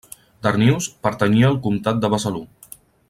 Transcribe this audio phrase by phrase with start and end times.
[0.45, 2.43] Darnius pertanyia al comtat de Besalú.